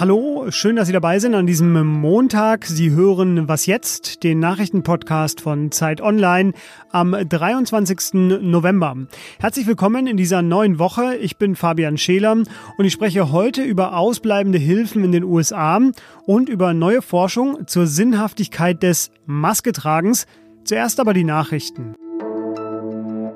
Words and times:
Hallo, 0.00 0.46
schön, 0.48 0.76
dass 0.76 0.86
Sie 0.86 0.94
dabei 0.94 1.18
sind 1.18 1.34
an 1.34 1.46
diesem 1.46 1.86
Montag. 1.86 2.64
Sie 2.64 2.90
hören 2.90 3.48
Was 3.48 3.66
jetzt, 3.66 4.24
den 4.24 4.38
Nachrichtenpodcast 4.38 5.42
von 5.42 5.70
Zeit 5.72 6.00
Online 6.00 6.54
am 6.90 7.12
23. 7.12 8.14
November. 8.14 8.96
Herzlich 9.38 9.66
willkommen 9.66 10.06
in 10.06 10.16
dieser 10.16 10.40
neuen 10.40 10.78
Woche. 10.78 11.16
Ich 11.16 11.36
bin 11.36 11.54
Fabian 11.54 11.98
Scheler 11.98 12.32
und 12.32 12.84
ich 12.86 12.94
spreche 12.94 13.30
heute 13.30 13.62
über 13.62 13.94
ausbleibende 13.94 14.56
Hilfen 14.56 15.04
in 15.04 15.12
den 15.12 15.24
USA 15.24 15.82
und 16.24 16.48
über 16.48 16.72
neue 16.72 17.02
Forschung 17.02 17.66
zur 17.66 17.86
Sinnhaftigkeit 17.86 18.82
des 18.82 19.10
Masketragens. 19.26 20.26
Zuerst 20.64 20.98
aber 20.98 21.12
die 21.12 21.24
Nachrichten. 21.24 21.94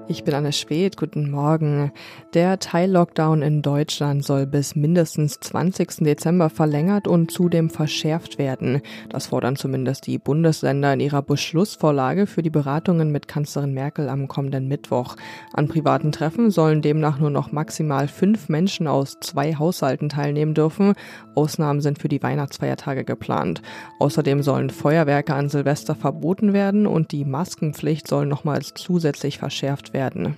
Ich 0.07 0.23
bin 0.23 0.35
Anne 0.35 0.53
Schwedt, 0.53 0.99
guten 0.99 1.31
Morgen. 1.31 1.91
Der 2.35 2.59
Teil-Lockdown 2.59 3.41
in 3.41 3.63
Deutschland 3.63 4.23
soll 4.23 4.47
bis 4.47 4.77
mindestens 4.77 5.41
20. 5.41 6.05
Dezember 6.05 6.51
verlängert 6.51 7.09
und 7.09 7.31
zudem 7.31 7.71
verschärft 7.71 8.37
werden. 8.37 8.83
Das 9.09 9.29
fordern 9.29 9.57
zumindest 9.57 10.07
die 10.07 10.19
Bundesländer 10.19 10.93
in 10.93 11.01
ihrer 11.01 11.23
Beschlussvorlage 11.23 12.27
für 12.27 12.43
die 12.43 12.51
Beratungen 12.51 13.13
mit 13.13 13.29
Kanzlerin 13.29 13.73
Merkel 13.73 14.11
am 14.11 14.29
kommenden 14.29 14.69
Mittwoch. 14.69 15.17
An 15.55 15.69
privaten 15.69 16.13
Treffen 16.13 16.51
sollen 16.51 16.83
demnach 16.83 17.19
nur 17.19 17.31
noch 17.31 17.51
maximal 17.51 18.07
fünf 18.07 18.51
Menschen 18.51 18.87
aus 18.87 19.17
zwei 19.21 19.55
Haushalten 19.55 20.11
teilnehmen 20.11 20.53
dürfen. 20.53 20.93
Ausnahmen 21.35 21.81
sind 21.81 21.99
für 21.99 22.09
die 22.09 22.23
Weihnachtsfeiertage 22.23 23.05
geplant. 23.05 23.63
Außerdem 24.01 24.43
sollen 24.43 24.69
Feuerwerke 24.69 25.35
an 25.35 25.49
Silvester 25.49 25.95
verboten 25.95 26.53
werden 26.53 26.87
und 26.87 27.11
die 27.11 27.25
Maskenpflicht 27.25 28.07
soll 28.07 28.27
nochmals 28.27 28.75
zusätzlich 28.75 29.39
verschärft 29.39 29.89
werden 29.89 29.94
werden. 29.95 30.23
Ne? 30.23 30.35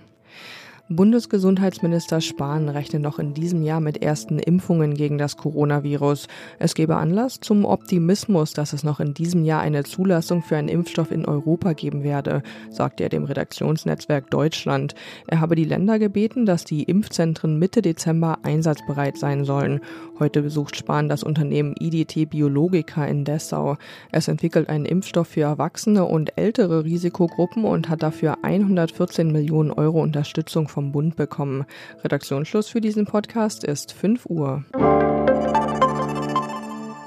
Bundesgesundheitsminister 0.89 2.21
Spahn 2.21 2.69
rechnet 2.69 3.03
noch 3.03 3.19
in 3.19 3.35
diesem 3.35 3.65
Jahr 3.65 3.81
mit 3.81 4.05
ersten 4.05 4.39
Impfungen 4.39 4.95
gegen 4.95 5.19
das 5.19 5.37
Coronavirus. 5.37 6.29
Es 6.61 6.77
gebe 6.77 6.95
Anlass 6.95 7.41
zum 7.41 7.65
Optimismus, 7.65 8.53
dass 8.53 8.73
es 8.73 8.85
noch 8.85 9.01
in 9.01 9.13
diesem 9.13 9.45
Jahr 9.45 9.63
eine 9.63 9.83
Zulassung 9.83 10.45
für 10.45 10.57
einen 10.57 10.69
Impfstoff 10.69 11.11
in 11.11 11.25
Europa 11.25 11.73
geben 11.73 12.05
werde, 12.05 12.45
sagte 12.71 13.03
er 13.03 13.09
dem 13.09 13.25
Redaktionsnetzwerk 13.25 14.31
Deutschland. 14.31 14.95
Er 15.27 15.41
habe 15.41 15.57
die 15.57 15.65
Länder 15.65 15.99
gebeten, 15.99 16.47
dass 16.47 16.65
die 16.65 16.85
Impfzentren 16.85 17.59
Mitte 17.59 17.83
Dezember 17.83 18.39
einsatzbereit 18.45 19.19
sein 19.19 19.45
sollen. 19.45 19.81
Heute 20.21 20.43
besucht 20.43 20.77
Spahn 20.77 21.09
das 21.09 21.25
Unternehmen 21.25 21.75
IDT 21.81 22.31
Biologica 22.31 23.05
in 23.07 23.25
Dessau. 23.25 23.77
Es 24.13 24.29
entwickelt 24.29 24.69
einen 24.69 24.87
Impfstoff 24.87 25.27
für 25.27 25.41
Erwachsene 25.41 26.05
und 26.05 26.39
ältere 26.39 26.85
Risikogruppen 26.85 27.65
und 27.65 27.89
hat 27.89 28.05
dafür 28.05 28.39
114 28.43 29.33
Millionen 29.33 29.73
Euro 29.73 30.01
Unterstützung 30.01 30.69
vom 30.77 30.93
Bund 30.93 31.17
bekommen. 31.17 31.65
Redaktionsschluss 32.05 32.69
für 32.69 32.83
diesen 32.83 33.07
Podcast 33.07 33.65
ist 33.65 33.95
5 33.95 34.27
Uhr. 34.27 34.63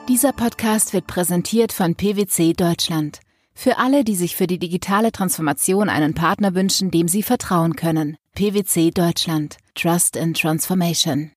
Dieser 0.10 0.34
Podcast 0.34 0.92
wird 0.92 1.06
präsentiert 1.06 1.72
von 1.72 1.94
PwC 1.94 2.54
Deutschland. 2.54 3.20
Für 3.54 3.78
alle, 3.78 4.04
die 4.04 4.16
sich 4.16 4.36
für 4.36 4.48
die 4.48 4.58
digitale 4.58 5.12
Transformation 5.12 5.88
einen 5.88 6.16
Partner 6.16 6.56
wünschen, 6.56 6.90
dem 6.90 7.08
sie 7.08 7.22
vertrauen 7.22 7.76
können. 7.76 8.18
PwC 8.34 8.90
Deutschland. 8.90 9.58
Trust 9.76 10.16
in 10.16 10.34
Transformation. 10.34 11.32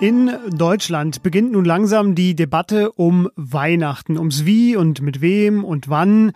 In 0.00 0.32
Deutschland 0.50 1.22
beginnt 1.22 1.52
nun 1.52 1.64
langsam 1.64 2.16
die 2.16 2.34
Debatte 2.34 2.90
um 2.90 3.30
Weihnachten, 3.36 4.18
ums 4.18 4.44
Wie 4.44 4.74
und 4.74 5.00
mit 5.00 5.20
wem 5.20 5.64
und 5.64 5.88
wann. 5.88 6.32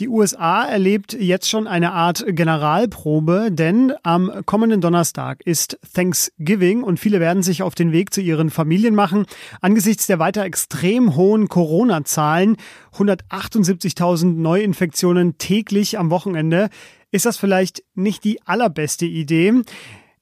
Die 0.00 0.08
USA 0.08 0.64
erlebt 0.64 1.12
jetzt 1.12 1.50
schon 1.50 1.66
eine 1.66 1.92
Art 1.92 2.24
Generalprobe, 2.26 3.50
denn 3.52 3.92
am 4.02 4.32
kommenden 4.46 4.80
Donnerstag 4.80 5.42
ist 5.44 5.78
Thanksgiving 5.92 6.82
und 6.82 6.98
viele 6.98 7.20
werden 7.20 7.42
sich 7.42 7.62
auf 7.62 7.74
den 7.74 7.92
Weg 7.92 8.14
zu 8.14 8.22
ihren 8.22 8.48
Familien 8.48 8.94
machen. 8.94 9.26
Angesichts 9.60 10.06
der 10.06 10.18
weiter 10.18 10.42
extrem 10.42 11.16
hohen 11.16 11.48
Corona-Zahlen, 11.48 12.56
178.000 12.94 14.36
Neuinfektionen 14.36 15.36
täglich 15.36 15.98
am 15.98 16.08
Wochenende, 16.08 16.70
ist 17.10 17.26
das 17.26 17.36
vielleicht 17.36 17.82
nicht 17.94 18.24
die 18.24 18.40
allerbeste 18.46 19.04
Idee. 19.04 19.52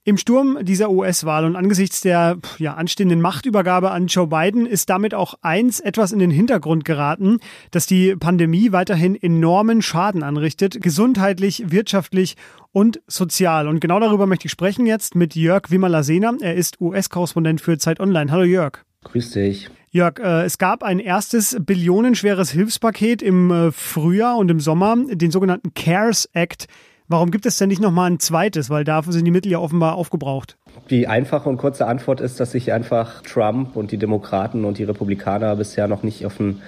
Im 0.05 0.17
Sturm 0.17 0.59
dieser 0.63 0.91
US-Wahl 0.91 1.45
und 1.45 1.55
angesichts 1.55 2.01
der 2.01 2.39
ja, 2.59 2.75
anstehenden 2.75 3.21
Machtübergabe 3.21 3.91
an 3.91 4.07
Joe 4.07 4.27
Biden 4.27 4.65
ist 4.65 4.89
damit 4.89 5.13
auch 5.13 5.35
eins 5.43 5.81
etwas 5.81 6.13
in 6.13 6.19
den 6.19 6.31
Hintergrund 6.31 6.87
geraten, 6.87 7.41
dass 7.73 7.87
die 7.87 8.17
Pandemie 8.17 8.73
weiterhin 8.73 9.15
enormen 9.15 9.83
Schaden 9.83 10.23
anrichtet, 10.23 10.81
gesundheitlich, 10.81 11.71
wirtschaftlich 11.71 12.37
und 12.73 13.03
sozial. 13.07 13.69
Und 13.69 13.81
genau 13.81 14.01
darüber 14.01 14.27
möchte 14.27 14.47
ich 14.47 14.53
sprechen 14.53 14.87
jetzt 14.87 15.15
mit 15.15 15.35
Jörg 15.35 15.71
Wimmerlasena. 15.71 16.35
Er 16.41 16.55
ist 16.55 16.81
US-Korrespondent 16.81 17.61
für 17.61 17.77
Zeit 17.77 18.01
Online. 18.01 18.33
Hallo 18.33 18.45
Jörg. 18.45 18.85
Grüß 19.05 19.33
dich. 19.33 19.69
Jörg, 19.91 20.19
äh, 20.21 20.45
es 20.45 20.59
gab 20.59 20.83
ein 20.83 21.01
erstes 21.01 21.57
billionenschweres 21.61 22.51
Hilfspaket 22.51 23.23
im 23.23 23.51
äh, 23.51 23.73
Frühjahr 23.73 24.37
und 24.37 24.51
im 24.51 24.61
Sommer, 24.61 24.97
den 24.97 25.31
sogenannten 25.31 25.75
CARES 25.75 26.29
Act. 26.33 26.67
Warum 27.11 27.31
gibt 27.31 27.47
es 27.47 27.57
denn 27.57 27.69
nicht 27.69 27.81
nochmal 27.81 28.11
ein 28.11 28.21
zweites? 28.21 28.69
Weil 28.69 28.85
dafür 28.85 29.15
sind 29.15 29.25
die 29.25 29.31
Mittel 29.31 29.51
ja 29.51 29.59
offenbar 29.59 29.95
aufgebraucht. 29.95 30.59
Die 30.91 31.09
einfache 31.09 31.49
und 31.49 31.57
kurze 31.57 31.87
Antwort 31.87 32.21
ist, 32.21 32.39
dass 32.39 32.53
sich 32.53 32.71
einfach 32.71 33.23
Trump 33.23 33.77
und 33.77 33.93
die 33.93 33.97
Demokraten 33.97 34.67
und 34.67 34.77
die 34.77 34.85
Republikaner 34.85 35.57
bisher 35.57 35.89
noch 35.89 36.03
nicht 36.03 36.27
auf 36.27 36.39
ein 36.39 36.61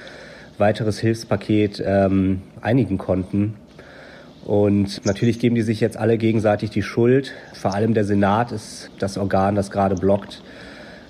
weiteres 0.57 0.99
Hilfspaket 0.99 1.83
ähm, 1.85 2.41
einigen 2.63 2.97
konnten. 2.97 3.57
Und 4.47 5.05
natürlich 5.05 5.39
geben 5.39 5.57
die 5.57 5.63
sich 5.63 5.81
jetzt 5.81 5.99
alle 5.99 6.17
gegenseitig 6.17 6.71
die 6.71 6.83
Schuld. 6.83 7.33
Vor 7.53 7.75
allem 7.75 7.93
der 7.93 8.07
Senat 8.07 8.51
ist 8.51 8.91
das 8.99 9.19
Organ, 9.19 9.55
das 9.55 9.71
gerade 9.71 9.95
blockt, 9.95 10.43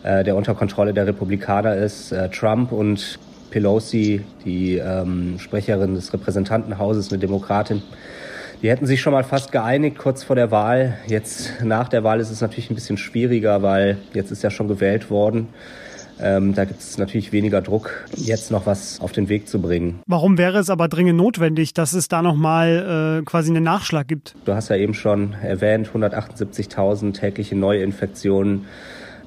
äh, 0.03 0.25
der 0.25 0.35
unter 0.35 0.57
Kontrolle 0.57 0.93
der 0.93 1.07
Republikaner 1.07 1.77
ist. 1.77 2.11
Äh, 2.11 2.31
Trump 2.31 2.73
und 2.73 3.21
Pelosi, 3.51 4.25
die 4.45 4.77
ähm, 4.79 5.39
Sprecherin 5.39 5.95
des 5.95 6.13
Repräsentantenhauses, 6.13 7.11
eine 7.13 7.21
Demokratin, 7.21 7.83
die 8.63 8.71
hätten 8.71 8.87
sich 8.87 9.01
schon 9.01 9.13
mal 9.13 9.25
fast 9.25 9.53
geeinigt 9.53 9.99
kurz 9.99 10.23
vor 10.23 10.37
der 10.37 10.51
Wahl. 10.51 10.99
Jetzt 11.07 11.63
nach 11.63 11.89
der 11.89 12.05
Wahl 12.05 12.21
ist 12.21 12.31
es 12.31 12.41
natürlich 12.41 12.71
ein 12.71 12.75
bisschen 12.75 12.99
schwieriger, 12.99 13.63
weil 13.63 13.99
jetzt 14.13 14.31
ist 14.31 14.43
ja 14.43 14.51
schon 14.51 14.69
gewählt 14.69 15.11
worden. 15.11 15.49
Ähm, 16.23 16.55
da 16.55 16.67
gibt 16.67 16.81
es 16.81 16.99
natürlich 16.99 17.33
weniger 17.33 17.63
Druck, 17.63 18.05
jetzt 18.15 18.51
noch 18.51 18.67
was 18.67 19.01
auf 19.01 19.13
den 19.13 19.31
Weg 19.31 19.49
zu 19.49 19.63
bringen. 19.63 20.01
Warum 20.07 20.37
wäre 20.37 20.59
es 20.59 20.69
aber 20.69 20.87
dringend 20.89 21.17
notwendig, 21.17 21.73
dass 21.73 21.95
es 21.95 22.09
da 22.09 22.21
nochmal 22.21 23.21
äh, 23.21 23.25
quasi 23.25 23.51
einen 23.51 23.65
Nachschlag 23.65 24.07
gibt? 24.07 24.35
Du 24.45 24.53
hast 24.53 24.69
ja 24.69 24.77
eben 24.77 24.93
schon 24.93 25.33
erwähnt, 25.43 25.89
178.000 25.95 27.15
tägliche 27.15 27.57
Neuinfektionen. 27.57 28.67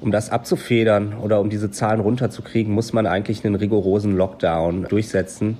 Um 0.00 0.10
das 0.12 0.30
abzufedern 0.30 1.14
oder 1.14 1.40
um 1.40 1.50
diese 1.50 1.70
Zahlen 1.70 2.00
runterzukriegen, 2.00 2.72
muss 2.72 2.92
man 2.92 3.06
eigentlich 3.06 3.44
einen 3.44 3.54
rigorosen 3.54 4.16
Lockdown 4.16 4.84
durchsetzen. 4.84 5.56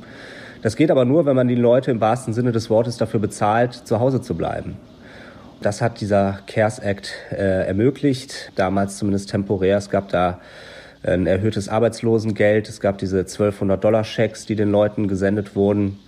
Das 0.65 0.77
geht 0.77 0.91
aber 0.91 1.05
nur, 1.05 1.27
wenn 1.27 1.37
man 1.37 1.47
die 1.47 1.57
Leute 1.57 1.91
im 1.91 2.01
wahrsten 2.01 2.33
Sinne 2.33 2.51
des 2.51 2.71
Wortes 2.71 2.97
dafür 2.97 3.21
bezahlt, 3.21 3.75
zu 3.75 4.01
Hause 4.01 4.23
zu 4.23 4.35
bleiben. 4.35 4.79
Das 5.61 5.83
hat 5.83 6.01
dieser 6.01 6.39
CARES 6.47 6.79
Act 6.79 7.13
äh, 7.31 7.67
ermöglicht, 7.67 8.51
damals 8.57 8.97
zumindest 8.97 9.29
temporär. 9.29 9.77
Es 9.77 9.91
gab 9.91 10.09
da 10.09 10.41
ein 11.03 11.27
erhöhtes 11.27 11.69
Arbeitslosengeld, 11.69 12.71
es 12.71 12.81
gab 12.81 12.97
diese 12.97 13.19
1200 13.19 13.85
Dollar 13.85 14.05
Schecks, 14.05 14.47
die 14.47 14.57
den 14.57 14.71
Leuten 14.71 15.07
gesendet 15.07 15.55
wurden. 15.55 15.99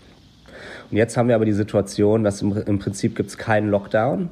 Und 0.91 0.97
jetzt 0.97 1.19
haben 1.19 1.29
wir 1.29 1.35
aber 1.35 1.45
die 1.45 1.53
Situation, 1.53 2.25
dass 2.25 2.41
im, 2.41 2.57
im 2.57 2.79
Prinzip 2.79 3.15
gibt 3.15 3.29
es 3.29 3.37
keinen 3.37 3.69
Lockdown. 3.69 4.31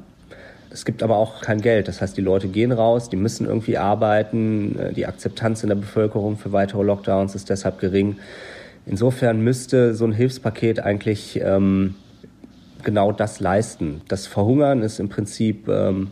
Es 0.71 0.85
gibt 0.85 1.03
aber 1.03 1.17
auch 1.17 1.43
kein 1.43 1.61
Geld. 1.61 1.87
Das 1.87 2.01
heißt, 2.01 2.17
die 2.17 2.21
Leute 2.21 2.47
gehen 2.47 2.71
raus, 2.71 3.11
die 3.11 3.15
müssen 3.15 3.45
irgendwie 3.45 3.77
arbeiten. 3.77 4.91
Die 4.95 5.05
Akzeptanz 5.05 5.61
in 5.61 5.69
der 5.69 5.75
Bevölkerung 5.75 6.35
für 6.35 6.51
weitere 6.51 6.81
Lockdowns 6.81 7.35
ist 7.35 7.51
deshalb 7.51 7.79
gering. 7.79 8.17
Insofern 8.85 9.41
müsste 9.41 9.93
so 9.95 10.05
ein 10.05 10.11
Hilfspaket 10.11 10.79
eigentlich 10.79 11.39
ähm, 11.43 11.95
genau 12.83 13.11
das 13.11 13.39
leisten. 13.39 14.01
Das 14.07 14.27
Verhungern 14.27 14.81
ist 14.81 14.99
im 14.99 15.09
Prinzip 15.09 15.67
ähm, 15.67 16.09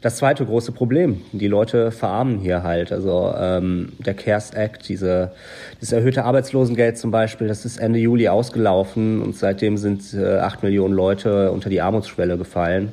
das 0.00 0.16
zweite 0.16 0.44
große 0.44 0.72
Problem. 0.72 1.22
Die 1.32 1.46
Leute 1.46 1.92
verarmen 1.92 2.38
hier 2.38 2.64
halt. 2.64 2.92
Also 2.92 3.32
ähm, 3.38 3.92
der 4.00 4.14
CARES 4.14 4.50
Act, 4.50 4.88
diese, 4.88 5.32
dieses 5.80 5.92
erhöhte 5.92 6.24
Arbeitslosengeld 6.24 6.98
zum 6.98 7.12
Beispiel, 7.12 7.46
das 7.46 7.64
ist 7.64 7.78
Ende 7.78 8.00
Juli 8.00 8.28
ausgelaufen 8.28 9.22
und 9.22 9.36
seitdem 9.36 9.76
sind 9.76 10.12
äh, 10.14 10.38
acht 10.38 10.62
Millionen 10.62 10.94
Leute 10.94 11.52
unter 11.52 11.70
die 11.70 11.80
Armutsschwelle 11.80 12.36
gefallen. 12.36 12.92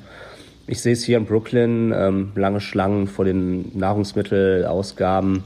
Ich 0.67 0.81
sehe 0.81 0.93
es 0.93 1.03
hier 1.03 1.17
in 1.17 1.25
Brooklyn, 1.25 1.91
ähm, 1.95 2.31
lange 2.35 2.61
Schlangen 2.61 3.07
vor 3.07 3.25
den 3.25 3.75
Nahrungsmittelausgaben. 3.75 5.43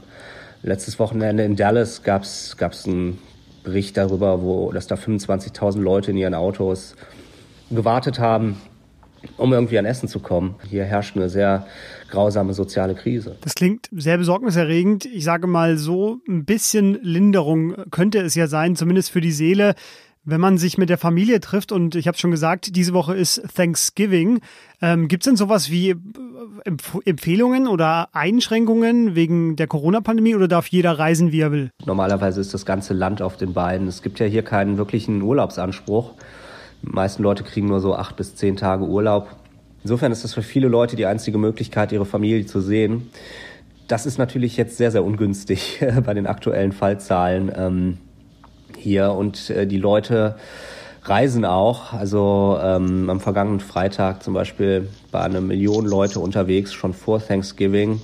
Letztes 0.62 0.98
Wochenende 0.98 1.44
in 1.44 1.56
Dallas 1.56 2.02
gab 2.02 2.24
es 2.24 2.86
ein 2.86 3.16
Bericht 3.64 3.96
darüber, 3.96 4.42
wo, 4.42 4.70
dass 4.70 4.86
da 4.86 4.94
25.000 4.94 5.80
Leute 5.80 6.12
in 6.12 6.16
ihren 6.16 6.34
Autos 6.34 6.94
gewartet 7.70 8.18
haben, 8.20 8.56
um 9.38 9.52
irgendwie 9.52 9.78
an 9.78 9.86
Essen 9.86 10.06
zu 10.06 10.20
kommen. 10.20 10.56
Hier 10.68 10.84
herrscht 10.84 11.16
eine 11.16 11.28
sehr 11.28 11.66
grausame 12.10 12.52
soziale 12.52 12.94
Krise. 12.94 13.36
Das 13.40 13.54
klingt 13.54 13.88
sehr 13.90 14.18
besorgniserregend. 14.18 15.06
Ich 15.06 15.24
sage 15.24 15.46
mal 15.46 15.78
so, 15.78 16.18
ein 16.28 16.44
bisschen 16.44 16.98
Linderung 17.02 17.74
könnte 17.90 18.20
es 18.20 18.34
ja 18.34 18.46
sein, 18.46 18.76
zumindest 18.76 19.10
für 19.10 19.22
die 19.22 19.32
Seele. 19.32 19.74
Wenn 20.26 20.40
man 20.40 20.56
sich 20.56 20.78
mit 20.78 20.88
der 20.88 20.96
Familie 20.96 21.38
trifft 21.40 21.70
und 21.70 21.94
ich 21.94 22.08
habe 22.08 22.16
schon 22.16 22.30
gesagt, 22.30 22.76
diese 22.76 22.94
Woche 22.94 23.14
ist 23.14 23.42
Thanksgiving, 23.54 24.40
ähm, 24.80 25.06
gibt 25.06 25.22
es 25.22 25.26
denn 25.26 25.36
sowas 25.36 25.70
wie 25.70 25.90
äh, 25.90 25.96
Empf 26.64 26.98
Empfehlungen 27.04 27.68
oder 27.68 28.08
Einschränkungen 28.14 29.14
wegen 29.14 29.56
der 29.56 29.66
Corona-Pandemie 29.66 30.34
oder 30.34 30.48
darf 30.48 30.68
jeder 30.68 30.98
reisen, 30.98 31.30
wie 31.30 31.40
er 31.40 31.52
will? 31.52 31.70
Normalerweise 31.84 32.40
ist 32.40 32.54
das 32.54 32.64
ganze 32.64 32.94
Land 32.94 33.20
auf 33.20 33.36
den 33.36 33.52
Beinen. 33.52 33.86
Es 33.86 34.00
gibt 34.00 34.18
ja 34.18 34.24
hier 34.24 34.42
keinen 34.42 34.78
wirklichen 34.78 35.20
Urlaubsanspruch. 35.20 36.14
Die 36.82 36.90
meisten 36.90 37.22
Leute 37.22 37.44
kriegen 37.44 37.66
nur 37.66 37.80
so 37.80 37.94
acht 37.94 38.16
bis 38.16 38.34
zehn 38.34 38.56
Tage 38.56 38.84
Urlaub. 38.84 39.28
Insofern 39.82 40.10
ist 40.10 40.24
das 40.24 40.32
für 40.32 40.42
viele 40.42 40.68
Leute 40.68 40.96
die 40.96 41.04
einzige 41.04 41.36
Möglichkeit, 41.36 41.92
ihre 41.92 42.06
Familie 42.06 42.46
zu 42.46 42.62
sehen. 42.62 43.10
Das 43.88 44.06
ist 44.06 44.16
natürlich 44.16 44.56
jetzt 44.56 44.78
sehr, 44.78 44.90
sehr 44.90 45.04
ungünstig 45.04 45.84
bei 46.06 46.14
den 46.14 46.26
aktuellen 46.26 46.72
Fallzahlen 46.72 47.52
ähm, 47.54 47.98
hier. 48.84 49.12
Und 49.12 49.50
äh, 49.50 49.66
die 49.66 49.78
Leute 49.78 50.36
reisen 51.02 51.44
auch. 51.44 51.92
Also 51.92 52.58
ähm, 52.62 53.10
am 53.10 53.20
vergangenen 53.20 53.60
Freitag 53.60 54.22
zum 54.22 54.34
Beispiel 54.34 54.88
waren 55.10 55.32
eine 55.32 55.40
Million 55.40 55.86
Leute 55.86 56.20
unterwegs, 56.20 56.72
schon 56.72 56.94
vor 56.94 57.24
Thanksgiving. 57.24 58.00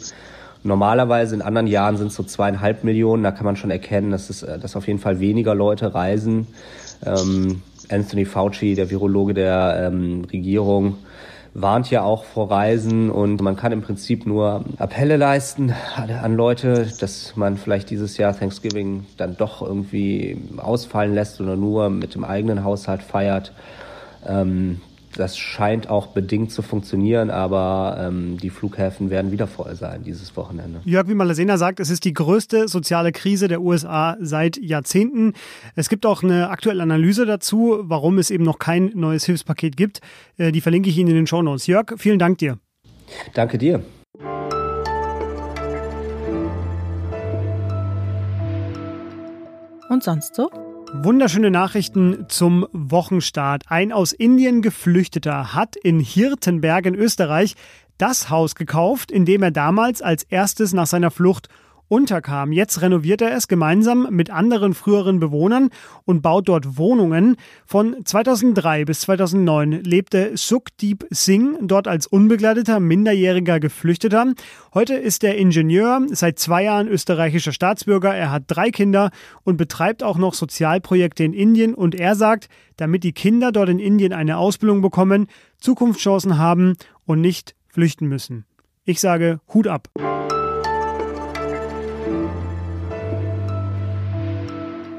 Normalerweise 0.62 1.34
in 1.34 1.42
anderen 1.42 1.66
Jahren 1.66 1.96
sind 1.96 2.08
es 2.08 2.16
so 2.16 2.22
zweieinhalb 2.22 2.84
Millionen. 2.84 3.22
Da 3.22 3.30
kann 3.30 3.46
man 3.46 3.56
schon 3.56 3.70
erkennen, 3.70 4.10
dass, 4.10 4.28
es, 4.28 4.42
äh, 4.42 4.58
dass 4.58 4.76
auf 4.76 4.86
jeden 4.86 4.98
Fall 4.98 5.20
weniger 5.20 5.54
Leute 5.54 5.94
reisen. 5.94 6.46
Ähm, 7.04 7.62
Anthony 7.90 8.24
Fauci, 8.24 8.74
der 8.74 8.90
Virologe 8.90 9.34
der 9.34 9.90
ähm, 9.90 10.24
Regierung, 10.32 10.96
warnt 11.54 11.90
ja 11.90 12.02
auch 12.02 12.24
vor 12.24 12.50
Reisen 12.50 13.10
und 13.10 13.42
man 13.42 13.56
kann 13.56 13.72
im 13.72 13.82
Prinzip 13.82 14.26
nur 14.26 14.64
Appelle 14.78 15.16
leisten 15.16 15.74
an 15.96 16.36
Leute, 16.36 16.90
dass 17.00 17.36
man 17.36 17.56
vielleicht 17.56 17.90
dieses 17.90 18.16
Jahr 18.16 18.38
Thanksgiving 18.38 19.06
dann 19.16 19.36
doch 19.36 19.62
irgendwie 19.62 20.40
ausfallen 20.58 21.14
lässt 21.14 21.40
oder 21.40 21.56
nur 21.56 21.90
mit 21.90 22.14
dem 22.14 22.24
eigenen 22.24 22.62
Haushalt 22.62 23.02
feiert. 23.02 23.52
Ähm, 24.26 24.80
das 25.16 25.36
scheint 25.36 25.88
auch 25.88 26.08
bedingt 26.08 26.52
zu 26.52 26.62
funktionieren, 26.62 27.30
aber 27.30 27.96
ähm, 28.00 28.38
die 28.38 28.50
Flughäfen 28.50 29.10
werden 29.10 29.32
wieder 29.32 29.46
voll 29.46 29.74
sein 29.74 30.02
dieses 30.04 30.36
Wochenende. 30.36 30.80
Jörg 30.84 31.08
wie 31.08 31.14
Malasena 31.14 31.58
sagt, 31.58 31.80
es 31.80 31.90
ist 31.90 32.04
die 32.04 32.12
größte 32.12 32.68
soziale 32.68 33.12
Krise 33.12 33.48
der 33.48 33.60
USA 33.60 34.16
seit 34.20 34.56
Jahrzehnten. 34.56 35.34
Es 35.74 35.88
gibt 35.88 36.06
auch 36.06 36.22
eine 36.22 36.50
aktuelle 36.50 36.82
Analyse 36.82 37.26
dazu, 37.26 37.80
warum 37.82 38.18
es 38.18 38.30
eben 38.30 38.44
noch 38.44 38.58
kein 38.58 38.92
neues 38.94 39.24
Hilfspaket 39.24 39.76
gibt. 39.76 40.00
Äh, 40.36 40.52
die 40.52 40.60
verlinke 40.60 40.88
ich 40.88 40.98
Ihnen 40.98 41.10
in 41.10 41.16
den 41.16 41.26
Show 41.26 41.42
Notes. 41.42 41.66
Jörg, 41.66 41.94
vielen 41.96 42.18
Dank 42.18 42.38
dir. 42.38 42.58
Danke 43.34 43.58
dir. 43.58 43.82
Und 49.88 50.04
sonst 50.04 50.36
so? 50.36 50.69
Wunderschöne 50.92 51.52
Nachrichten 51.52 52.26
zum 52.28 52.66
Wochenstart. 52.72 53.62
Ein 53.68 53.92
aus 53.92 54.12
Indien 54.12 54.60
Geflüchteter 54.60 55.54
hat 55.54 55.76
in 55.76 56.00
Hirtenberg 56.00 56.84
in 56.84 56.96
Österreich 56.96 57.54
das 57.96 58.28
Haus 58.28 58.56
gekauft, 58.56 59.12
in 59.12 59.24
dem 59.24 59.42
er 59.42 59.52
damals 59.52 60.02
als 60.02 60.24
erstes 60.24 60.72
nach 60.72 60.88
seiner 60.88 61.12
Flucht 61.12 61.48
unterkam. 61.90 62.52
Jetzt 62.52 62.80
renoviert 62.80 63.20
er 63.20 63.34
es 63.34 63.48
gemeinsam 63.48 64.06
mit 64.10 64.30
anderen 64.30 64.74
früheren 64.74 65.18
Bewohnern 65.18 65.70
und 66.04 66.22
baut 66.22 66.48
dort 66.48 66.78
Wohnungen. 66.78 67.36
Von 67.66 67.96
2003 68.04 68.84
bis 68.84 69.00
2009 69.00 69.82
lebte 69.82 70.36
Sukhdeep 70.36 71.04
Singh 71.10 71.58
dort 71.60 71.88
als 71.88 72.06
unbegleiteter 72.06 72.78
minderjähriger 72.78 73.58
Geflüchteter. 73.58 74.32
Heute 74.72 74.94
ist 74.94 75.24
er 75.24 75.36
Ingenieur, 75.36 76.00
seit 76.10 76.38
zwei 76.38 76.64
Jahren 76.64 76.86
österreichischer 76.86 77.52
Staatsbürger. 77.52 78.14
Er 78.14 78.30
hat 78.30 78.44
drei 78.46 78.70
Kinder 78.70 79.10
und 79.42 79.56
betreibt 79.56 80.04
auch 80.04 80.16
noch 80.16 80.34
Sozialprojekte 80.34 81.24
in 81.24 81.32
Indien. 81.32 81.74
Und 81.74 81.96
er 81.96 82.14
sagt, 82.14 82.48
damit 82.76 83.02
die 83.02 83.12
Kinder 83.12 83.50
dort 83.50 83.68
in 83.68 83.80
Indien 83.80 84.12
eine 84.12 84.38
Ausbildung 84.38 84.80
bekommen, 84.80 85.26
Zukunftschancen 85.58 86.38
haben 86.38 86.74
und 87.04 87.20
nicht 87.20 87.56
flüchten 87.66 88.06
müssen. 88.06 88.46
Ich 88.84 89.00
sage 89.00 89.40
Hut 89.52 89.66
ab. 89.66 89.88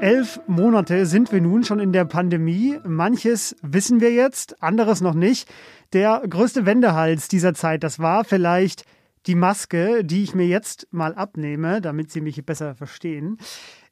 Elf 0.02 0.40
Monate 0.48 1.06
sind 1.06 1.30
wir 1.30 1.40
nun 1.40 1.62
schon 1.62 1.78
in 1.78 1.92
der 1.92 2.04
Pandemie. 2.04 2.76
Manches 2.84 3.54
wissen 3.62 4.00
wir 4.00 4.10
jetzt, 4.12 4.60
anderes 4.60 5.00
noch 5.00 5.14
nicht. 5.14 5.48
Der 5.92 6.24
größte 6.28 6.66
Wendehals 6.66 7.28
dieser 7.28 7.54
Zeit, 7.54 7.84
das 7.84 8.00
war 8.00 8.24
vielleicht 8.24 8.84
die 9.28 9.36
Maske, 9.36 10.04
die 10.04 10.24
ich 10.24 10.34
mir 10.34 10.48
jetzt 10.48 10.88
mal 10.90 11.14
abnehme, 11.14 11.80
damit 11.80 12.10
Sie 12.10 12.20
mich 12.20 12.44
besser 12.44 12.74
verstehen. 12.74 13.38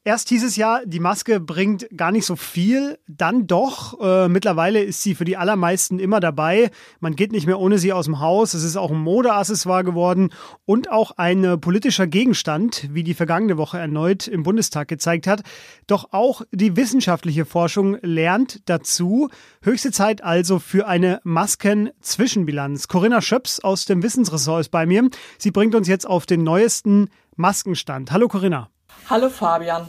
Erst 0.03 0.31
dieses 0.31 0.57
Jahr, 0.57 0.81
die 0.87 0.99
Maske 0.99 1.41
bringt 1.41 1.87
gar 1.95 2.11
nicht 2.11 2.25
so 2.25 2.35
viel, 2.35 2.99
dann 3.07 3.47
doch. 3.47 4.01
Äh, 4.01 4.29
mittlerweile 4.29 4.83
ist 4.83 5.03
sie 5.03 5.15
für 5.15 5.27
die 5.27 5.37
allermeisten 5.37 5.99
immer 5.99 6.21
dabei. 6.21 6.71
Man 7.01 7.17
geht 7.17 7.33
nicht 7.33 7.47
mehr 7.47 7.61
ohne 7.61 7.77
sie 7.77 7.93
aus 7.93 8.07
dem 8.07 8.19
Haus. 8.19 8.55
Es 8.55 8.65
ist 8.65 8.79
auch 8.79 8.91
ein 8.91 8.97
Modeaccessoire 8.97 9.85
geworden 9.85 10.31
und 10.65 10.91
auch 10.91 11.19
ein 11.19 11.61
politischer 11.61 12.07
Gegenstand, 12.07 12.89
wie 12.95 13.05
die 13.05 13.13
vergangene 13.13 13.59
Woche 13.59 13.79
erneut 13.79 14.27
im 14.27 14.43
Bundestag 14.43 14.89
gezeigt 14.89 15.27
hat. 15.27 15.43
Doch 15.87 16.09
auch 16.13 16.41
die 16.51 16.77
wissenschaftliche 16.77 17.45
Forschung 17.45 17.99
lernt 18.01 18.71
dazu. 18.71 19.29
Höchste 19.63 19.91
Zeit 19.91 20.25
also 20.25 20.61
für 20.61 20.89
eine 20.89 21.21
Masken-Zwischenbilanz. 21.25 22.89
Corinna 22.89 23.21
Schöps 23.21 23.61
aus 23.61 23.85
dem 23.85 24.03
Wissensressort 24.03 24.63
ist 24.63 24.71
bei 24.71 24.87
mir. 24.87 25.11
Sie 25.37 25.51
bringt 25.51 25.75
uns 25.75 25.89
jetzt 25.89 26.07
auf 26.07 26.25
den 26.25 26.43
neuesten 26.43 27.11
Maskenstand. 27.37 28.13
Hallo 28.13 28.29
Corinna. 28.29 28.71
Hallo 29.11 29.29
Fabian. 29.29 29.89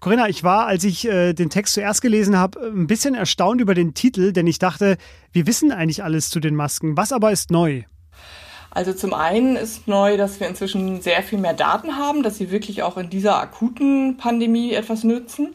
Corinna, 0.00 0.28
ich 0.28 0.44
war, 0.44 0.66
als 0.66 0.84
ich 0.84 1.08
äh, 1.08 1.32
den 1.32 1.48
Text 1.48 1.72
zuerst 1.72 2.02
gelesen 2.02 2.36
habe, 2.36 2.60
ein 2.60 2.86
bisschen 2.86 3.14
erstaunt 3.14 3.58
über 3.62 3.72
den 3.72 3.94
Titel, 3.94 4.34
denn 4.34 4.46
ich 4.46 4.58
dachte, 4.58 4.98
wir 5.32 5.46
wissen 5.46 5.72
eigentlich 5.72 6.04
alles 6.04 6.28
zu 6.28 6.40
den 6.40 6.54
Masken. 6.54 6.94
Was 6.94 7.10
aber 7.10 7.32
ist 7.32 7.50
neu? 7.50 7.84
Also 8.70 8.92
zum 8.92 9.14
einen 9.14 9.56
ist 9.56 9.88
neu, 9.88 10.18
dass 10.18 10.40
wir 10.40 10.46
inzwischen 10.46 11.00
sehr 11.00 11.22
viel 11.22 11.38
mehr 11.38 11.54
Daten 11.54 11.96
haben, 11.96 12.22
dass 12.22 12.36
sie 12.36 12.50
wirklich 12.50 12.82
auch 12.82 12.98
in 12.98 13.08
dieser 13.08 13.40
akuten 13.40 14.18
Pandemie 14.18 14.74
etwas 14.74 15.04
nützen. 15.04 15.54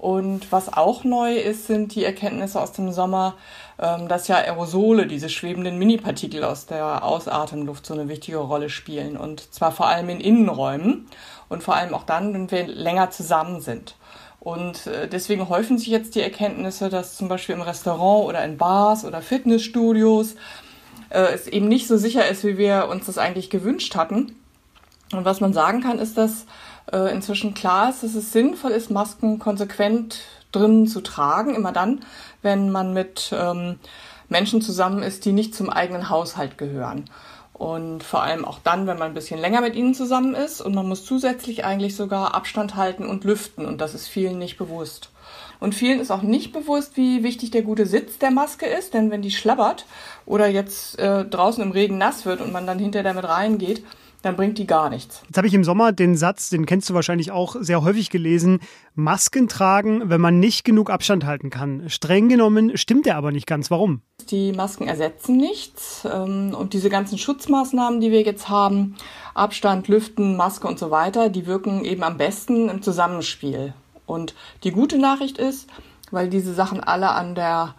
Und 0.00 0.50
was 0.50 0.72
auch 0.72 1.04
neu 1.04 1.36
ist, 1.36 1.66
sind 1.66 1.94
die 1.94 2.06
Erkenntnisse 2.06 2.58
aus 2.58 2.72
dem 2.72 2.90
Sommer, 2.90 3.34
ähm, 3.78 4.08
dass 4.08 4.28
ja 4.28 4.36
Aerosole, 4.36 5.06
diese 5.06 5.28
schwebenden 5.28 5.76
Minipartikel 5.76 6.42
aus 6.42 6.64
der 6.64 7.04
Ausatemluft, 7.04 7.84
so 7.84 7.92
eine 7.92 8.08
wichtige 8.08 8.38
Rolle 8.38 8.70
spielen. 8.70 9.18
Und 9.18 9.52
zwar 9.52 9.72
vor 9.72 9.88
allem 9.88 10.08
in 10.08 10.18
Innenräumen 10.18 11.06
und 11.50 11.62
vor 11.62 11.76
allem 11.76 11.92
auch 11.92 12.04
dann, 12.04 12.32
wenn 12.32 12.50
wir 12.50 12.66
länger 12.66 13.10
zusammen 13.10 13.60
sind. 13.60 13.94
Und 14.38 14.86
äh, 14.86 15.06
deswegen 15.06 15.50
häufen 15.50 15.76
sich 15.76 15.88
jetzt 15.88 16.14
die 16.14 16.22
Erkenntnisse, 16.22 16.88
dass 16.88 17.18
zum 17.18 17.28
Beispiel 17.28 17.54
im 17.54 17.60
Restaurant 17.60 18.26
oder 18.26 18.42
in 18.42 18.56
Bars 18.56 19.04
oder 19.04 19.20
Fitnessstudios 19.20 20.34
äh, 21.10 21.34
es 21.34 21.46
eben 21.46 21.68
nicht 21.68 21.86
so 21.86 21.98
sicher 21.98 22.26
ist, 22.26 22.42
wie 22.42 22.56
wir 22.56 22.88
uns 22.88 23.04
das 23.04 23.18
eigentlich 23.18 23.50
gewünscht 23.50 23.96
hatten. 23.96 24.34
Und 25.12 25.26
was 25.26 25.40
man 25.40 25.52
sagen 25.52 25.82
kann, 25.82 25.98
ist, 25.98 26.16
dass 26.16 26.46
äh, 26.92 27.12
inzwischen 27.12 27.54
klar 27.54 27.90
ist, 27.90 28.02
dass 28.02 28.14
es 28.14 28.32
sinnvoll 28.32 28.72
ist, 28.72 28.90
Masken 28.90 29.38
konsequent 29.38 30.20
drin 30.52 30.86
zu 30.86 31.00
tragen, 31.00 31.54
immer 31.54 31.72
dann, 31.72 32.04
wenn 32.42 32.70
man 32.70 32.92
mit 32.92 33.30
ähm, 33.32 33.78
Menschen 34.28 34.62
zusammen 34.62 35.02
ist, 35.02 35.24
die 35.24 35.32
nicht 35.32 35.54
zum 35.54 35.70
eigenen 35.70 36.08
Haushalt 36.08 36.58
gehören. 36.58 37.04
Und 37.52 38.02
vor 38.02 38.22
allem 38.22 38.46
auch 38.46 38.58
dann, 38.64 38.86
wenn 38.86 38.98
man 38.98 39.08
ein 39.08 39.14
bisschen 39.14 39.38
länger 39.38 39.60
mit 39.60 39.74
ihnen 39.76 39.94
zusammen 39.94 40.34
ist 40.34 40.62
und 40.62 40.74
man 40.74 40.88
muss 40.88 41.04
zusätzlich 41.04 41.64
eigentlich 41.64 41.94
sogar 41.94 42.34
Abstand 42.34 42.74
halten 42.74 43.06
und 43.06 43.24
lüften 43.24 43.66
und 43.66 43.82
das 43.82 43.94
ist 43.94 44.08
vielen 44.08 44.38
nicht 44.38 44.56
bewusst. 44.56 45.10
Und 45.58 45.74
vielen 45.74 46.00
ist 46.00 46.10
auch 46.10 46.22
nicht 46.22 46.54
bewusst, 46.54 46.96
wie 46.96 47.22
wichtig 47.22 47.50
der 47.50 47.60
gute 47.60 47.84
Sitz 47.84 48.18
der 48.18 48.30
Maske 48.30 48.64
ist, 48.64 48.94
denn 48.94 49.10
wenn 49.10 49.20
die 49.20 49.30
schlabbert 49.30 49.84
oder 50.24 50.46
jetzt 50.46 50.98
äh, 50.98 51.26
draußen 51.26 51.62
im 51.62 51.72
Regen 51.72 51.98
nass 51.98 52.24
wird 52.24 52.40
und 52.40 52.50
man 52.50 52.66
dann 52.66 52.78
hinter 52.78 53.02
damit 53.02 53.24
reingeht, 53.24 53.84
dann 54.22 54.36
bringt 54.36 54.58
die 54.58 54.66
gar 54.66 54.90
nichts. 54.90 55.22
Jetzt 55.26 55.36
habe 55.36 55.46
ich 55.46 55.54
im 55.54 55.64
Sommer 55.64 55.92
den 55.92 56.16
Satz, 56.16 56.50
den 56.50 56.66
kennst 56.66 56.90
du 56.90 56.94
wahrscheinlich 56.94 57.30
auch 57.30 57.56
sehr 57.58 57.82
häufig 57.82 58.10
gelesen, 58.10 58.60
Masken 58.94 59.48
tragen, 59.48 60.10
wenn 60.10 60.20
man 60.20 60.38
nicht 60.38 60.64
genug 60.64 60.90
Abstand 60.90 61.24
halten 61.24 61.50
kann. 61.50 61.88
Streng 61.88 62.28
genommen 62.28 62.76
stimmt 62.76 63.06
der 63.06 63.16
aber 63.16 63.32
nicht 63.32 63.46
ganz. 63.46 63.70
Warum? 63.70 64.02
Die 64.30 64.52
Masken 64.52 64.86
ersetzen 64.86 65.36
nichts 65.36 66.06
ähm, 66.10 66.54
und 66.54 66.72
diese 66.74 66.90
ganzen 66.90 67.18
Schutzmaßnahmen, 67.18 68.00
die 68.00 68.10
wir 68.10 68.22
jetzt 68.22 68.48
haben, 68.48 68.96
Abstand, 69.34 69.88
Lüften, 69.88 70.36
Maske 70.36 70.68
und 70.68 70.78
so 70.78 70.90
weiter, 70.90 71.28
die 71.28 71.46
wirken 71.46 71.84
eben 71.84 72.02
am 72.02 72.16
besten 72.16 72.68
im 72.68 72.82
Zusammenspiel. 72.82 73.74
Und 74.06 74.34
die 74.64 74.72
gute 74.72 74.98
Nachricht 74.98 75.38
ist, 75.38 75.68
weil 76.10 76.28
diese 76.28 76.52
Sachen 76.52 76.80
alle 76.80 77.10
an 77.10 77.34
der 77.34 77.74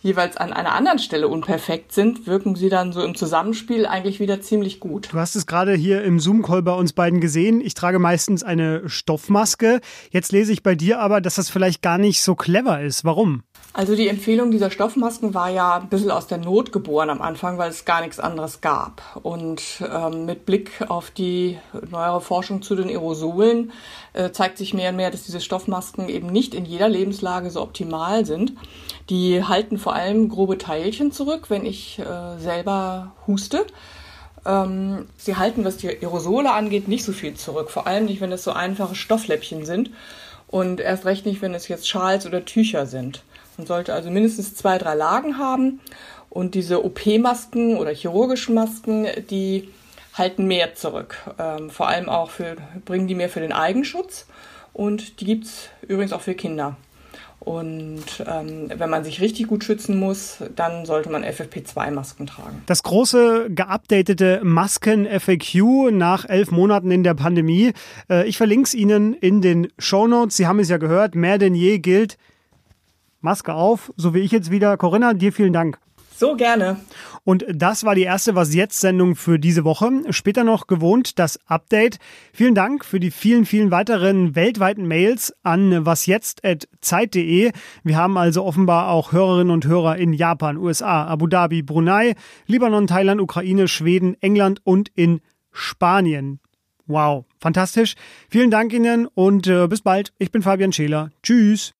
jeweils 0.00 0.36
an 0.36 0.52
einer 0.52 0.72
anderen 0.74 0.98
Stelle 0.98 1.28
unperfekt 1.28 1.92
sind, 1.92 2.26
wirken 2.26 2.56
sie 2.56 2.68
dann 2.68 2.92
so 2.92 3.02
im 3.02 3.14
Zusammenspiel 3.14 3.86
eigentlich 3.86 4.18
wieder 4.20 4.40
ziemlich 4.40 4.80
gut. 4.80 5.08
Du 5.12 5.18
hast 5.18 5.36
es 5.36 5.46
gerade 5.46 5.74
hier 5.74 6.02
im 6.02 6.20
Zoom-Call 6.20 6.62
bei 6.62 6.72
uns 6.72 6.92
beiden 6.92 7.20
gesehen. 7.20 7.60
Ich 7.60 7.74
trage 7.74 7.98
meistens 7.98 8.42
eine 8.42 8.88
Stoffmaske. 8.88 9.80
Jetzt 10.10 10.32
lese 10.32 10.52
ich 10.52 10.62
bei 10.62 10.74
dir 10.74 11.00
aber, 11.00 11.20
dass 11.20 11.34
das 11.34 11.50
vielleicht 11.50 11.82
gar 11.82 11.98
nicht 11.98 12.22
so 12.22 12.34
clever 12.34 12.80
ist. 12.80 13.04
Warum? 13.04 13.42
Also 13.72 13.94
die 13.94 14.08
Empfehlung 14.08 14.50
dieser 14.50 14.70
Stoffmasken 14.70 15.32
war 15.32 15.48
ja 15.48 15.76
ein 15.76 15.88
bisschen 15.88 16.10
aus 16.10 16.26
der 16.26 16.38
Not 16.38 16.72
geboren 16.72 17.08
am 17.08 17.22
Anfang, 17.22 17.56
weil 17.56 17.70
es 17.70 17.84
gar 17.84 18.00
nichts 18.00 18.18
anderes 18.18 18.60
gab. 18.60 19.02
Und 19.22 19.62
ähm, 19.80 20.24
mit 20.24 20.44
Blick 20.44 20.84
auf 20.88 21.12
die 21.12 21.58
neuere 21.90 22.20
Forschung 22.20 22.62
zu 22.62 22.74
den 22.74 22.88
Aerosolen 22.88 23.70
äh, 24.12 24.32
zeigt 24.32 24.58
sich 24.58 24.74
mehr 24.74 24.90
und 24.90 24.96
mehr, 24.96 25.12
dass 25.12 25.22
diese 25.22 25.40
Stoffmasken 25.40 26.08
eben 26.08 26.28
nicht 26.28 26.54
in 26.54 26.64
jeder 26.64 26.88
Lebenslage 26.88 27.50
so 27.50 27.62
optimal 27.62 28.26
sind. 28.26 28.54
Die 29.10 29.42
halten 29.42 29.76
vor 29.76 29.94
allem 29.94 30.28
grobe 30.28 30.56
Teilchen 30.56 31.10
zurück, 31.10 31.46
wenn 31.50 31.66
ich 31.66 31.98
äh, 31.98 32.38
selber 32.38 33.12
huste. 33.26 33.66
Ähm, 34.46 35.08
sie 35.16 35.36
halten, 35.36 35.64
was 35.64 35.76
die 35.76 35.88
Aerosole 35.88 36.52
angeht, 36.52 36.86
nicht 36.86 37.04
so 37.04 37.12
viel 37.12 37.34
zurück. 37.34 37.70
Vor 37.70 37.88
allem 37.88 38.04
nicht, 38.06 38.20
wenn 38.20 38.30
es 38.30 38.44
so 38.44 38.52
einfache 38.52 38.94
Stoffläppchen 38.94 39.66
sind. 39.66 39.90
Und 40.46 40.80
erst 40.80 41.04
recht 41.04 41.26
nicht, 41.26 41.42
wenn 41.42 41.54
es 41.54 41.66
jetzt 41.66 41.88
Schals 41.88 42.24
oder 42.24 42.44
Tücher 42.44 42.86
sind. 42.86 43.22
Man 43.56 43.66
sollte 43.66 43.92
also 43.92 44.10
mindestens 44.10 44.54
zwei, 44.54 44.78
drei 44.78 44.94
Lagen 44.94 45.38
haben. 45.38 45.80
Und 46.28 46.54
diese 46.54 46.84
OP-Masken 46.84 47.76
oder 47.78 47.92
chirurgischen 47.92 48.54
Masken, 48.54 49.08
die 49.28 49.68
halten 50.14 50.46
mehr 50.46 50.76
zurück. 50.76 51.16
Ähm, 51.36 51.68
vor 51.70 51.88
allem 51.88 52.08
auch 52.08 52.30
für, 52.30 52.56
bringen 52.84 53.08
die 53.08 53.16
mehr 53.16 53.28
für 53.28 53.40
den 53.40 53.52
Eigenschutz. 53.52 54.26
Und 54.72 55.20
die 55.20 55.24
gibt 55.24 55.46
es 55.46 55.68
übrigens 55.82 56.12
auch 56.12 56.20
für 56.20 56.34
Kinder. 56.34 56.76
Und 57.40 58.04
ähm, 58.26 58.70
wenn 58.76 58.90
man 58.90 59.02
sich 59.02 59.22
richtig 59.22 59.46
gut 59.48 59.64
schützen 59.64 59.98
muss, 59.98 60.44
dann 60.56 60.84
sollte 60.84 61.08
man 61.08 61.24
FFP2-Masken 61.24 62.26
tragen. 62.26 62.62
Das 62.66 62.82
große 62.82 63.48
geupdatete 63.48 64.40
Masken-FAQ 64.44 65.90
nach 65.90 66.28
elf 66.28 66.50
Monaten 66.50 66.90
in 66.90 67.02
der 67.02 67.14
Pandemie. 67.14 67.72
Äh, 68.10 68.28
ich 68.28 68.36
verlinke 68.36 68.64
es 68.64 68.74
Ihnen 68.74 69.14
in 69.14 69.40
den 69.40 69.68
Show 69.78 70.06
Notes. 70.06 70.36
Sie 70.36 70.46
haben 70.46 70.58
es 70.58 70.68
ja 70.68 70.76
gehört, 70.76 71.14
mehr 71.14 71.38
denn 71.38 71.54
je 71.54 71.78
gilt, 71.78 72.18
Maske 73.22 73.54
auf, 73.54 73.92
so 73.96 74.14
wie 74.14 74.20
ich 74.20 74.32
jetzt 74.32 74.50
wieder. 74.50 74.76
Corinna, 74.76 75.14
dir 75.14 75.32
vielen 75.32 75.54
Dank. 75.54 75.78
So 76.20 76.36
gerne. 76.36 76.76
Und 77.24 77.46
das 77.48 77.84
war 77.84 77.94
die 77.94 78.02
erste 78.02 78.34
Was 78.34 78.54
jetzt 78.54 78.78
Sendung 78.78 79.16
für 79.16 79.38
diese 79.38 79.64
Woche. 79.64 79.90
Später 80.10 80.44
noch 80.44 80.66
gewohnt 80.66 81.18
das 81.18 81.38
Update. 81.46 81.98
Vielen 82.34 82.54
Dank 82.54 82.84
für 82.84 83.00
die 83.00 83.10
vielen, 83.10 83.46
vielen 83.46 83.70
weiteren 83.70 84.34
weltweiten 84.36 84.86
Mails 84.86 85.32
an 85.42 85.86
wasjetzt.zeit.de. 85.86 87.52
Wir 87.84 87.96
haben 87.96 88.18
also 88.18 88.44
offenbar 88.44 88.90
auch 88.90 89.12
Hörerinnen 89.12 89.50
und 89.50 89.66
Hörer 89.66 89.96
in 89.96 90.12
Japan, 90.12 90.58
USA, 90.58 91.06
Abu 91.06 91.26
Dhabi, 91.26 91.62
Brunei, 91.62 92.12
Libanon, 92.46 92.86
Thailand, 92.86 93.18
Ukraine, 93.22 93.66
Schweden, 93.66 94.14
England 94.20 94.60
und 94.62 94.90
in 94.94 95.22
Spanien. 95.52 96.38
Wow, 96.86 97.24
fantastisch. 97.40 97.94
Vielen 98.28 98.50
Dank 98.50 98.74
Ihnen 98.74 99.06
und 99.06 99.46
äh, 99.46 99.68
bis 99.68 99.80
bald. 99.80 100.12
Ich 100.18 100.30
bin 100.30 100.42
Fabian 100.42 100.74
Scheler. 100.74 101.12
Tschüss. 101.22 101.72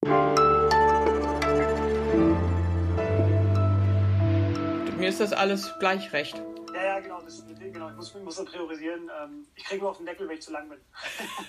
Ist 5.21 5.33
das 5.33 5.39
alles 5.39 5.79
gleich 5.79 6.13
recht. 6.15 6.43
Ja, 6.75 6.83
ja, 6.83 7.01
genau. 7.01 7.21
Das, 7.21 7.45
genau. 7.59 7.91
Ich 7.91 7.97
muss, 7.97 8.15
muss 8.15 8.37
so 8.37 8.45
priorisieren. 8.45 9.11
Ähm, 9.23 9.47
ich 9.55 9.65
kriege 9.65 9.83
nur 9.83 9.91
auf 9.91 9.99
den 9.99 10.07
Deckel, 10.07 10.27
wenn 10.27 10.37
ich 10.37 10.43
zu 10.43 10.51
lang 10.51 10.69
bin. 10.71 10.79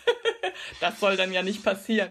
das 0.82 1.00
soll 1.00 1.16
dann 1.16 1.32
ja 1.32 1.42
nicht 1.42 1.64
passieren. 1.64 2.10